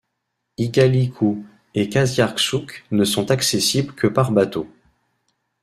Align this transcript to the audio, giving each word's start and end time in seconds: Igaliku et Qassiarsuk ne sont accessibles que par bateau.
Igaliku 0.57 1.45
et 1.75 1.87
Qassiarsuk 1.87 2.85
ne 2.89 3.03
sont 3.05 3.29
accessibles 3.29 3.93
que 3.93 4.07
par 4.07 4.31
bateau. 4.31 4.67